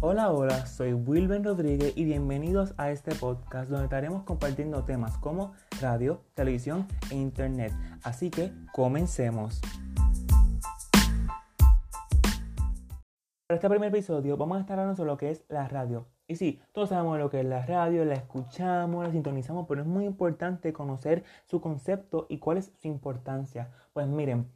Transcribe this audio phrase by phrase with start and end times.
[0.00, 5.54] Hola, hola, soy Wilben Rodríguez y bienvenidos a este podcast donde estaremos compartiendo temas como
[5.80, 7.72] radio, televisión e internet.
[8.04, 9.60] Así que comencemos.
[13.48, 16.06] Para este primer episodio vamos a estar hablando sobre lo que es la radio.
[16.28, 19.86] Y sí, todos sabemos lo que es la radio, la escuchamos, la sintonizamos, pero es
[19.88, 23.72] muy importante conocer su concepto y cuál es su importancia.
[23.94, 24.48] Pues miren,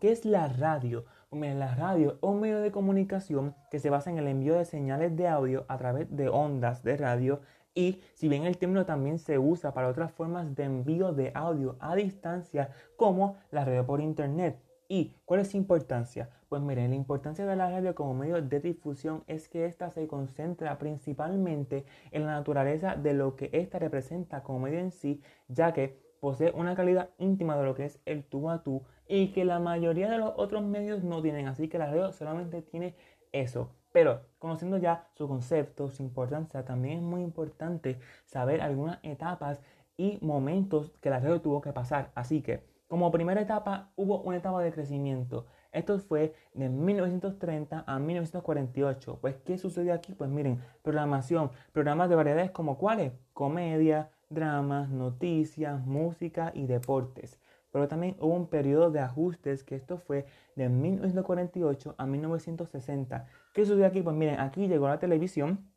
[0.00, 1.04] ¿qué es la radio?
[1.30, 5.14] La radio es un medio de comunicación que se basa en el envío de señales
[5.14, 7.42] de audio a través de ondas de radio
[7.74, 11.76] y si bien el término también se usa para otras formas de envío de audio
[11.80, 14.58] a distancia como la radio por internet.
[14.88, 16.30] ¿Y cuál es su importancia?
[16.48, 20.08] Pues miren, la importancia de la radio como medio de difusión es que ésta se
[20.08, 25.74] concentra principalmente en la naturaleza de lo que ésta representa como medio en sí, ya
[25.74, 29.44] que posee una calidad íntima de lo que es el tú a tú y que
[29.44, 31.48] la mayoría de los otros medios no tienen.
[31.48, 32.94] Así que la radio solamente tiene
[33.32, 33.70] eso.
[33.92, 39.60] Pero conociendo ya su concepto, su importancia, también es muy importante saber algunas etapas
[39.96, 42.12] y momentos que la radio tuvo que pasar.
[42.14, 45.46] Así que como primera etapa hubo una etapa de crecimiento.
[45.72, 49.18] Esto fue de 1930 a 1948.
[49.20, 50.14] Pues, ¿qué sucedió aquí?
[50.14, 53.12] Pues miren, programación, programas de variedades como cuáles?
[53.34, 57.38] Comedia, dramas, noticias, música y deportes.
[57.70, 63.26] Pero también hubo un periodo de ajustes que esto fue de 1948 a 1960.
[63.52, 64.02] ¿Qué sucedió aquí?
[64.02, 65.70] Pues miren, aquí llegó la televisión,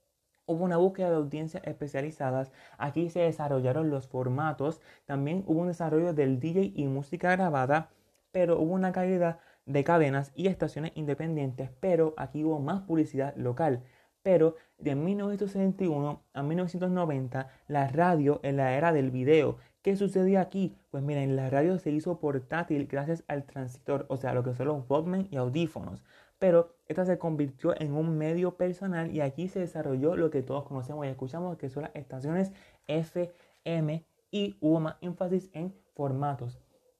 [0.45, 6.13] hubo una búsqueda de audiencias especializadas, aquí se desarrollaron los formatos, también hubo un desarrollo
[6.13, 7.89] del DJ y música grabada,
[8.31, 13.83] pero hubo una caída de cadenas y estaciones independientes, pero aquí hubo más publicidad local.
[14.23, 19.57] Pero de 1961 a 1990, la radio en la era del video.
[19.81, 20.77] ¿Qué sucedió aquí?
[20.91, 24.67] Pues miren, la radio se hizo portátil gracias al transistor, o sea, lo que son
[24.67, 26.03] los Walkman y audífonos.
[26.37, 30.65] Pero esta se convirtió en un medio personal y aquí se desarrolló lo que todos
[30.65, 32.51] conocemos y escuchamos, que son las estaciones
[32.87, 36.59] FM y hubo más énfasis en formatos.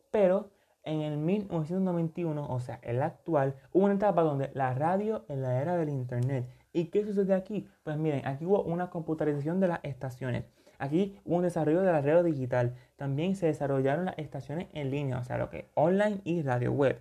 [0.09, 0.49] Pero
[0.83, 5.61] en el 1991, o sea, el actual, hubo una etapa donde la radio en la
[5.61, 7.67] era del Internet ¿Y qué sucede aquí?
[7.83, 10.45] Pues miren, aquí hubo una computarización de las estaciones.
[10.81, 12.75] Aquí hubo un desarrollo de la radio digital.
[12.95, 16.99] También se desarrollaron las estaciones en línea, o sea, lo que online y radio web.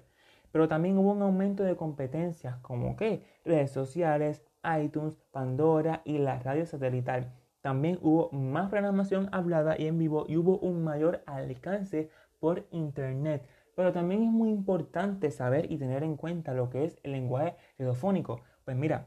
[0.52, 4.44] Pero también hubo un aumento de competencias como redes sociales,
[4.84, 7.32] iTunes, Pandora y la radio satelital.
[7.62, 13.48] También hubo más programación hablada y en vivo y hubo un mayor alcance por internet.
[13.74, 17.56] Pero también es muy importante saber y tener en cuenta lo que es el lenguaje
[17.78, 18.42] radiofónico.
[18.66, 19.06] Pues mira,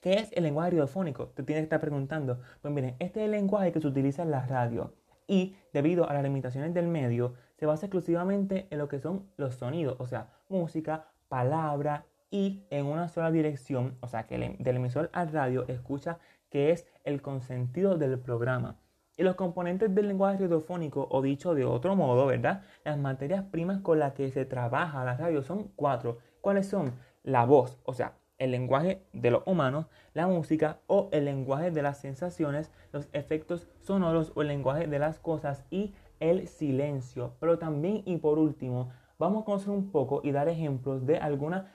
[0.00, 1.28] ¿Qué es el lenguaje radiofónico?
[1.28, 2.40] Te tienes que estar preguntando.
[2.62, 4.92] Pues miren, este es el lenguaje que se utiliza en la radio
[5.28, 9.56] y debido a las limitaciones del medio, se basa exclusivamente en lo que son los
[9.56, 14.76] sonidos, o sea, música, palabra y en una sola dirección, o sea, que el, del
[14.76, 16.18] emisor al radio escucha
[16.50, 18.76] que es el consentido del programa.
[19.16, 22.62] Y los componentes del lenguaje radiofónico, o dicho de otro modo, ¿verdad?
[22.84, 26.18] Las materias primas con las que se trabaja la radio son cuatro.
[26.40, 26.94] ¿Cuáles son?
[27.24, 31.82] La voz, o sea, el lenguaje de los humanos, la música o el lenguaje de
[31.82, 37.34] las sensaciones, los efectos sonoros o el lenguaje de las cosas y el silencio.
[37.40, 41.66] Pero también y por último, vamos a conocer un poco y dar ejemplos de algunas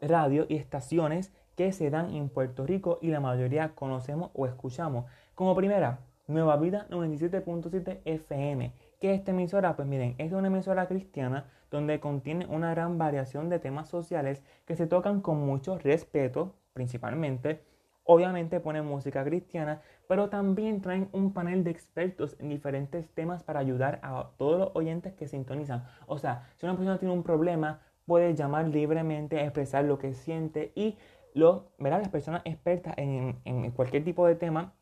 [0.00, 5.06] radio y estaciones que se dan en Puerto Rico y la mayoría conocemos o escuchamos.
[5.34, 8.72] Como primera, Nueva Vida 97.7 FM.
[8.98, 9.76] ¿Qué es esta emisora?
[9.76, 14.74] Pues miren, es una emisora cristiana donde contiene una gran variación de temas sociales que
[14.74, 17.62] se tocan con mucho respeto, principalmente.
[18.04, 23.60] Obviamente ponen música cristiana, pero también traen un panel de expertos en diferentes temas para
[23.60, 25.84] ayudar a todos los oyentes que sintonizan.
[26.06, 30.72] O sea, si una persona tiene un problema, puede llamar libremente, expresar lo que siente
[30.74, 30.96] y
[31.34, 31.98] lo, ¿verdad?
[31.98, 34.72] las personas expertas en, en cualquier tipo de tema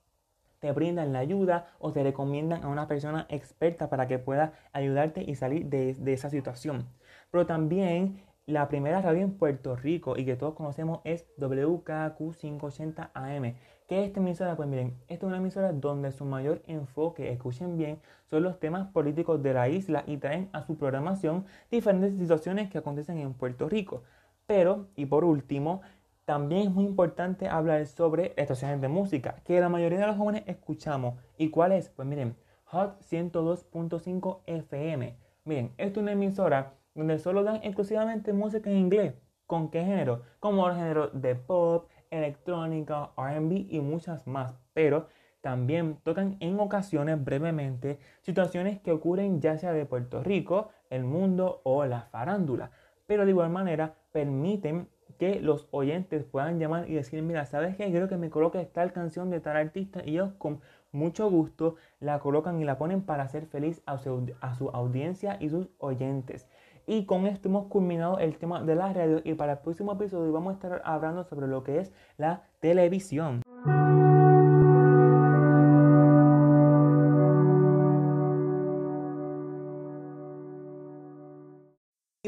[0.63, 5.25] te brindan la ayuda o te recomiendan a una persona experta para que pueda ayudarte
[5.27, 6.87] y salir de, esa situación.
[7.33, 13.11] Pero también la primera radio en Puerto Rico y que todos conocemos es WKQ 580
[13.13, 13.57] AM.
[13.89, 14.55] ¿Qué es esta emisora?
[14.55, 17.99] Pues miren, esta es una emisora donde su mayor enfoque, escuchen bien,
[18.31, 22.79] son los temas políticos de la isla y traen a su programación diferentes situaciones que
[22.79, 24.05] acontecen en Puerto Rico.
[24.47, 25.81] Pero, y por último,
[26.25, 30.45] también es muy importante hablar sobre estaciones de música, que la mayoría de los jóvenes
[30.47, 31.15] escuchamos.
[31.37, 31.89] ¿Y cuál es?
[31.89, 35.17] Pues miren, Hot 102.5 FM.
[35.45, 39.15] Miren, es una emisora donde solo dan exclusivamente música en inglés.
[39.47, 40.23] ¿Con qué género?
[40.41, 44.55] Como el género de pop, electrónica, RB y muchas más.
[44.73, 45.09] Pero
[45.41, 51.61] también tocan en ocasiones brevemente situaciones que ocurren ya sea de Puerto Rico, el mundo
[51.65, 52.71] o la farándula.
[53.07, 54.89] Pero de igual manera permiten
[55.23, 57.89] que los oyentes puedan llamar y decir, mira, ¿sabes qué?
[57.93, 60.61] Quiero que me coloques tal canción de tal artista y ellos con
[60.91, 65.69] mucho gusto la colocan y la ponen para hacer feliz a su, audiencia y sus
[65.79, 66.49] oyentes.
[66.89, 70.33] Y con esto hemos culminado el tema de la radio y para el próximo episodio
[70.33, 73.43] vamos a estar hablando sobre lo que es la televisión.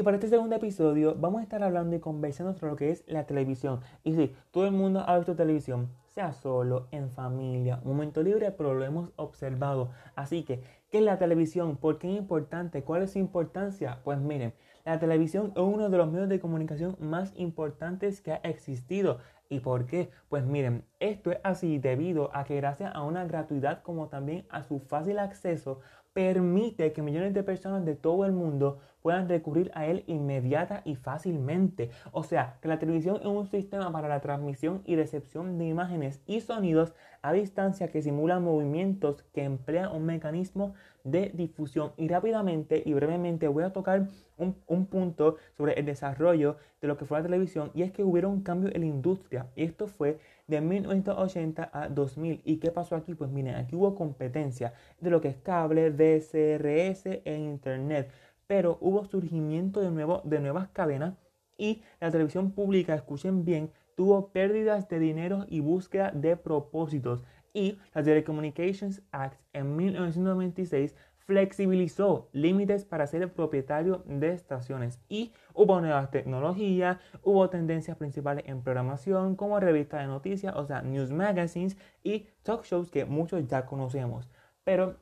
[0.05, 3.25] Para este segundo episodio vamos a estar hablando y conversando sobre lo que es la
[3.25, 3.79] televisión.
[4.03, 8.75] Y sí, todo el mundo ha visto televisión, sea solo, en familia, momento libre, pero
[8.75, 9.89] lo hemos observado.
[10.13, 10.61] Así que,
[10.91, 11.77] ¿qué es la televisión?
[11.77, 12.83] ¿Por qué es importante?
[12.83, 13.97] ¿Cuál es su importancia?
[14.03, 14.53] Pues miren,
[14.85, 19.17] la televisión es uno de los medios de comunicación más importantes que ha existido.
[19.49, 20.11] ¿Y por qué?
[20.29, 24.61] Pues miren, esto es así debido a que gracias a una gratuidad como también a
[24.61, 25.79] su fácil acceso,
[26.13, 30.95] permite que millones de personas de todo el mundo puedan recurrir a él inmediata y
[30.95, 31.91] fácilmente.
[32.11, 36.23] O sea, que la televisión es un sistema para la transmisión y recepción de imágenes
[36.25, 40.73] y sonidos a distancia que simula movimientos que emplean un mecanismo
[41.03, 41.91] de difusión.
[41.97, 44.07] Y rápidamente y brevemente voy a tocar
[44.37, 48.03] un, un, punto sobre el desarrollo de lo que fue la televisión y es que
[48.03, 49.45] hubo un cambio en la industria.
[49.55, 50.17] Y esto fue
[50.47, 52.41] de 1980 a 2000.
[52.43, 53.13] ¿Y qué pasó aquí?
[53.13, 58.09] Pues miren, aquí hubo competencia de lo que es cable, DSRS e Internet.
[58.47, 61.15] Pero hubo surgimiento de, nuevo, de nuevas cadenas
[61.57, 67.23] y la televisión pública, escuchen bien, tuvo pérdidas de dinero y búsqueda de propósitos.
[67.53, 70.95] Y la Telecommunications Act en 1996
[71.25, 78.43] flexibilizó límites para ser el propietario de estaciones y hubo nuevas tecnologías, hubo tendencias principales
[78.47, 83.47] en programación como revistas de noticias, o sea, news magazines y talk shows que muchos
[83.47, 84.29] ya conocemos.
[84.63, 84.97] Pero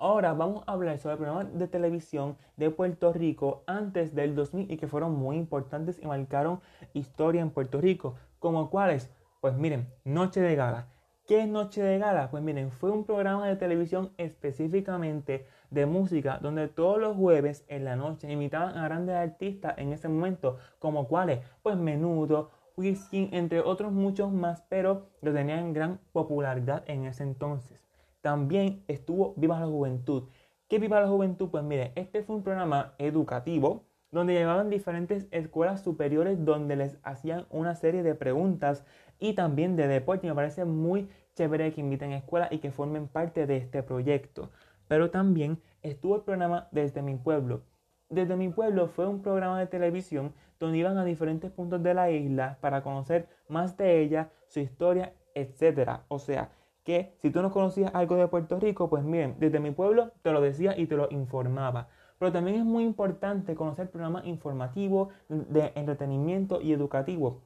[0.00, 4.78] ahora vamos a hablar sobre programas de televisión de Puerto Rico antes del 2000 y
[4.78, 6.60] que fueron muy importantes y marcaron
[6.94, 9.10] historia en Puerto Rico, como cuáles,
[9.42, 10.88] pues miren, Noche de Gala.
[11.26, 12.30] ¿Qué es Noche de Gala?
[12.30, 17.84] Pues miren, fue un programa de televisión específicamente de música donde todos los jueves en
[17.84, 23.60] la noche invitaban a grandes artistas en ese momento, como cuáles, pues Menudo, Whisky, entre
[23.60, 27.89] otros muchos más, pero que tenían gran popularidad en ese entonces.
[28.20, 30.24] También estuvo Viva la Juventud.
[30.68, 31.48] ¿Qué Viva la Juventud?
[31.48, 37.46] Pues miren, este fue un programa educativo donde llevaban diferentes escuelas superiores donde les hacían
[37.50, 38.84] una serie de preguntas
[39.18, 40.26] y también de deporte.
[40.26, 44.50] Me parece muy chévere que inviten a escuelas y que formen parte de este proyecto.
[44.88, 47.62] Pero también estuvo el programa Desde mi pueblo.
[48.08, 52.10] Desde mi pueblo fue un programa de televisión donde iban a diferentes puntos de la
[52.10, 56.00] isla para conocer más de ella, su historia, etc.
[56.08, 56.50] O sea,
[57.18, 60.40] si tú no conocías algo de Puerto Rico, pues miren, desde mi pueblo te lo
[60.40, 61.88] decía y te lo informaba.
[62.18, 67.42] Pero también es muy importante conocer programas informativos, de entretenimiento y educativo.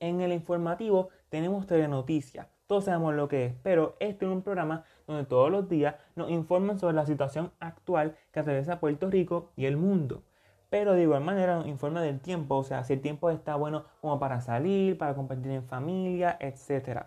[0.00, 4.84] En el informativo tenemos telenoticias, todos sabemos lo que es, pero este es un programa
[5.06, 9.66] donde todos los días nos informan sobre la situación actual que atraviesa Puerto Rico y
[9.66, 10.22] el mundo.
[10.70, 13.86] Pero de igual manera nos informa del tiempo, o sea, si el tiempo está bueno
[14.00, 17.06] como para salir, para compartir en familia, etc.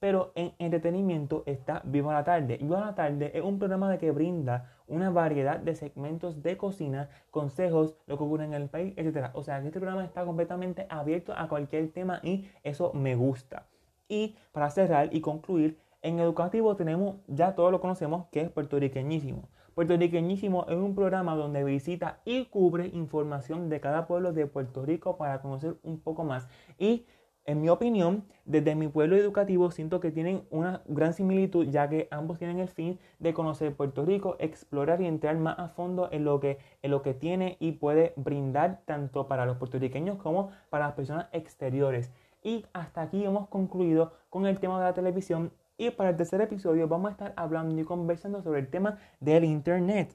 [0.00, 2.58] Pero en entretenimiento está Viva la Tarde.
[2.58, 7.08] Viva la Tarde es un programa de que brinda una variedad de segmentos de cocina,
[7.30, 9.30] consejos, lo que ocurre en el país, etc.
[9.34, 13.66] O sea, este programa está completamente abierto a cualquier tema y eso me gusta.
[14.08, 19.48] Y para cerrar y concluir, en educativo tenemos, ya todos lo conocemos, que es puertorriqueñísimo.
[19.74, 25.16] Puertorriqueñísimo es un programa donde visita y cubre información de cada pueblo de Puerto Rico
[25.16, 26.48] para conocer un poco más.
[26.78, 27.06] Y
[27.48, 32.06] en mi opinión, desde mi pueblo educativo siento que tienen una gran similitud ya que
[32.10, 36.24] ambos tienen el fin de conocer Puerto Rico, explorar y entrar más a fondo en
[36.24, 40.88] lo que, en lo que tiene y puede brindar tanto para los puertorriqueños como para
[40.88, 42.12] las personas exteriores.
[42.42, 46.42] Y hasta aquí hemos concluido con el tema de la televisión y para el tercer
[46.42, 50.14] episodio vamos a estar hablando y conversando sobre el tema del Internet.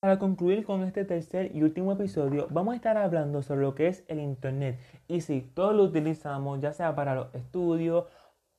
[0.00, 3.88] Para concluir con este tercer y último episodio, vamos a estar hablando sobre lo que
[3.88, 4.78] es el Internet.
[5.08, 8.04] Y si todos lo utilizamos, ya sea para los estudios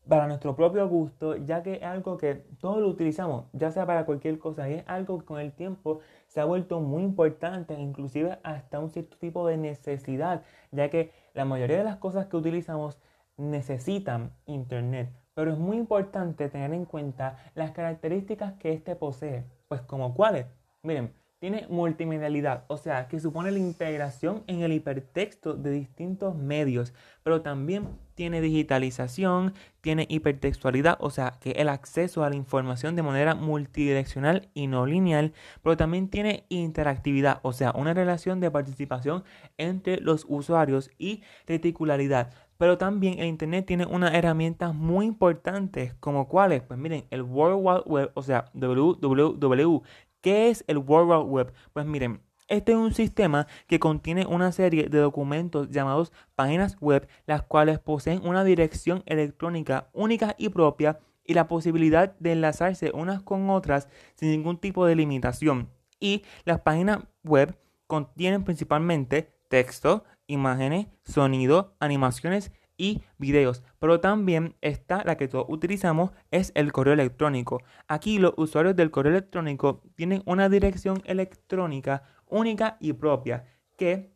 [0.05, 4.05] para nuestro propio gusto, ya que es algo que todos lo utilizamos, ya sea para
[4.05, 8.37] cualquier cosa, y es algo que con el tiempo se ha vuelto muy importante, inclusive
[8.43, 12.99] hasta un cierto tipo de necesidad, ya que la mayoría de las cosas que utilizamos
[13.37, 19.81] necesitan Internet, pero es muy importante tener en cuenta las características que éste posee, pues
[19.81, 20.47] como cuáles.
[20.81, 26.93] Miren, tiene multimedialidad, o sea, que supone la integración en el hipertexto de distintos medios,
[27.23, 33.03] pero también tiene digitalización, tiene hipertextualidad, o sea, que el acceso a la información de
[33.03, 35.31] manera multidireccional y no lineal,
[35.63, 39.23] pero también tiene interactividad, o sea, una relación de participación
[39.57, 42.33] entre los usuarios y reticularidad.
[42.57, 47.59] Pero también el Internet tiene unas herramientas muy importantes, como cuáles, pues miren, el World
[47.61, 49.81] Wide Web, o sea, www,
[50.21, 51.53] ¿Qué es el World Wide Web?
[51.73, 57.07] Pues miren, este es un sistema que contiene una serie de documentos llamados páginas web,
[57.25, 63.21] las cuales poseen una dirección electrónica única y propia y la posibilidad de enlazarse unas
[63.21, 65.69] con otras sin ningún tipo de limitación.
[65.99, 67.55] Y las páginas web
[67.87, 73.61] contienen principalmente texto, imágenes, sonido, animaciones y videos.
[73.77, 77.61] Pero también está la que todos utilizamos, es el correo electrónico.
[77.87, 83.45] Aquí los usuarios del correo electrónico tienen una dirección electrónica única y propia
[83.77, 84.11] que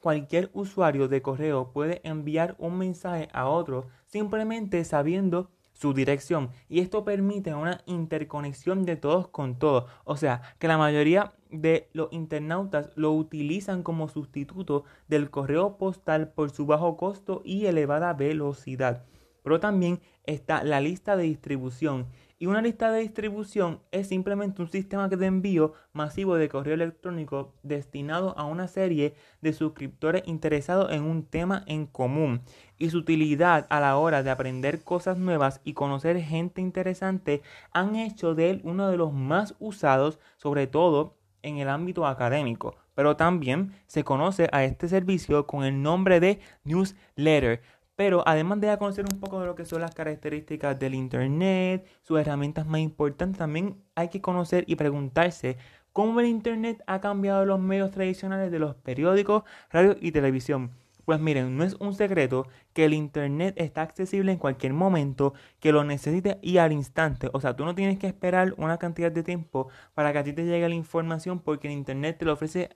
[0.00, 5.50] cualquier usuario de correo puede enviar un mensaje a otro simplemente sabiendo
[5.82, 9.90] su dirección y esto permite una interconexión de todos con todos.
[10.04, 16.28] O sea, que la mayoría de los internautas lo utilizan como sustituto del correo postal
[16.28, 19.04] por su bajo costo y elevada velocidad.
[19.42, 22.06] Pero también está la lista de distribución
[22.42, 27.54] y una lista de distribución es simplemente un sistema de envío masivo de correo electrónico
[27.62, 32.42] destinado a una serie de suscriptores interesados en un tema en común.
[32.78, 37.94] Y su utilidad a la hora de aprender cosas nuevas y conocer gente interesante han
[37.94, 42.74] hecho de él uno de los más usados, sobre todo en el ámbito académico.
[42.96, 47.62] Pero también se conoce a este servicio con el nombre de newsletter
[48.02, 52.18] pero además de conocer un poco de lo que son las características del Internet, sus
[52.18, 55.56] herramientas más importantes, también hay que conocer y preguntarse
[55.92, 60.72] cómo el Internet ha cambiado los medios tradicionales de los periódicos, radio y televisión.
[61.04, 65.70] Pues miren, no es un secreto que el Internet está accesible en cualquier momento que
[65.70, 67.30] lo necesites y al instante.
[67.32, 70.32] O sea, tú no tienes que esperar una cantidad de tiempo para que a ti
[70.32, 72.68] te llegue la información porque el Internet te lo ofrece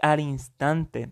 [0.00, 1.10] al instante.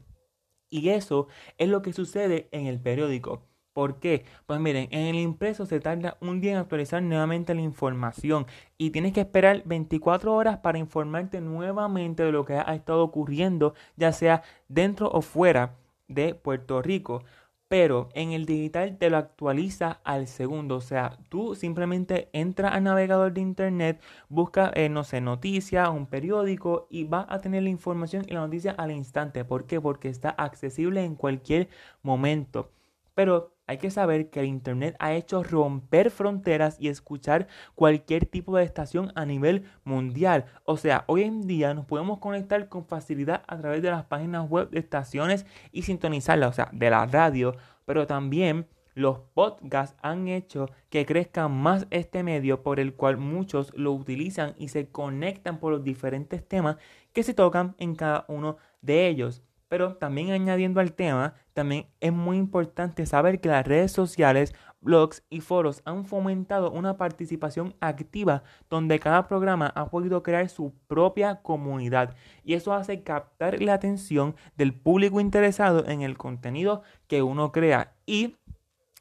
[0.71, 3.48] Y eso es lo que sucede en el periódico.
[3.79, 4.25] ¿Por qué?
[4.47, 8.45] Pues miren, en el impreso se tarda un día en actualizar nuevamente la información
[8.77, 13.75] y tienes que esperar 24 horas para informarte nuevamente de lo que ha estado ocurriendo,
[13.95, 15.77] ya sea dentro o fuera
[16.09, 17.23] de Puerto Rico.
[17.69, 20.75] Pero en el digital te lo actualiza al segundo.
[20.75, 26.07] O sea, tú simplemente entras al navegador de internet, busca, eh, no sé, noticias, un
[26.07, 29.45] periódico y vas a tener la información y la noticia al instante.
[29.45, 29.81] ¿Por qué?
[29.81, 31.69] Porque está accesible en cualquier
[32.03, 32.73] momento.
[33.15, 38.57] Pero hay que saber que el Internet ha hecho romper fronteras y escuchar cualquier tipo
[38.57, 40.47] de estación a nivel mundial.
[40.65, 44.49] O sea, hoy en día nos podemos conectar con facilidad a través de las páginas
[44.49, 50.27] web de estaciones y sintonizarlas, o sea, de la radio, pero también los podcasts han
[50.29, 55.61] hecho que crezca más este medio por el cual muchos lo utilizan y se conectan
[55.61, 56.79] por los diferentes temas
[57.13, 59.43] que se tocan en cada uno de ellos.
[59.69, 65.25] Pero también añadiendo al tema, también es muy importante saber que las redes sociales, blogs
[65.29, 71.43] y foros han fomentado una participación activa donde cada programa ha podido crear su propia
[71.43, 72.15] comunidad.
[72.45, 77.95] Y eso hace captar la atención del público interesado en el contenido que uno crea.
[78.07, 78.37] Y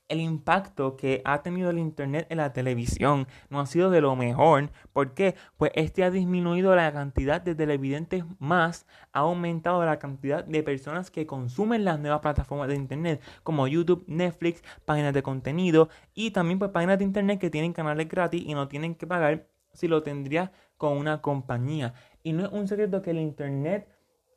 [0.10, 4.16] el impacto que ha tenido el Internet en la televisión no ha sido de lo
[4.16, 4.70] mejor.
[4.94, 5.36] ¿Por qué?
[5.58, 11.12] Pues este ha disminuido la cantidad de televidentes más, ha aumentado la cantidad de personas
[11.12, 16.60] que consumen las nuevas plataformas de Internet, como YouTube, Netflix, páginas de contenido y también
[16.60, 20.04] pues páginas de Internet que tienen canales gratis y no tienen que pagar si lo
[20.04, 21.94] tendría con una compañía.
[22.24, 23.88] Y no es un secreto que el Internet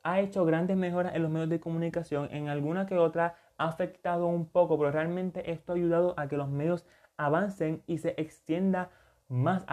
[0.03, 4.27] ha hecho grandes mejoras en los medios de comunicación, en alguna que otra ha afectado
[4.27, 6.85] un poco, pero realmente esto ha ayudado a que los medios
[7.17, 8.89] avancen y se extienda
[9.27, 9.65] más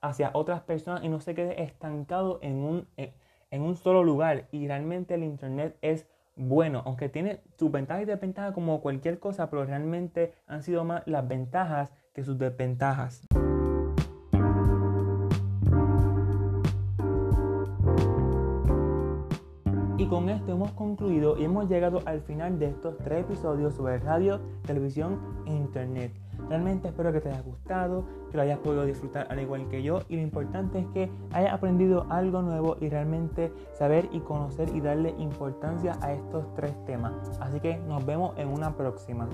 [0.00, 4.46] hacia otras personas y no se quede estancado en un, en un solo lugar.
[4.52, 6.06] Y realmente el Internet es
[6.36, 11.02] bueno, aunque tiene sus ventajas y desventajas como cualquier cosa, pero realmente han sido más
[11.06, 13.26] las ventajas que sus desventajas.
[20.08, 24.40] Con esto hemos concluido y hemos llegado al final de estos tres episodios sobre radio,
[24.66, 26.12] televisión e internet.
[26.48, 30.00] Realmente espero que te haya gustado, que lo hayas podido disfrutar al igual que yo
[30.08, 34.80] y lo importante es que hayas aprendido algo nuevo y realmente saber y conocer y
[34.80, 37.12] darle importancia a estos tres temas.
[37.40, 39.28] Así que nos vemos en una próxima.